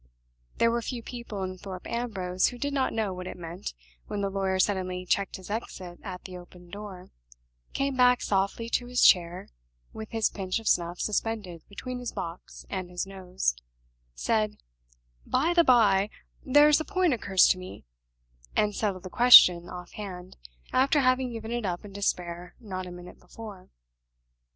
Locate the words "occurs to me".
17.13-17.85